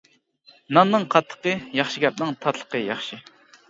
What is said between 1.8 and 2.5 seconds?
ياخشى گەپنىڭ